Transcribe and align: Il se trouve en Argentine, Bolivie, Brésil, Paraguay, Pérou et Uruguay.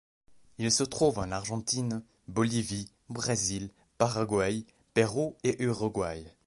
Il 0.57 0.71
se 0.71 0.83
trouve 0.83 1.19
en 1.19 1.29
Argentine, 1.31 2.01
Bolivie, 2.27 2.91
Brésil, 3.09 3.69
Paraguay, 3.99 4.65
Pérou 4.95 5.35
et 5.43 5.61
Uruguay. 5.63 6.25